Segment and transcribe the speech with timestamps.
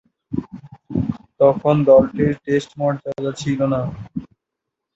[1.39, 3.81] তখন দলটির টেস্ট মর্যাদা ছিল না।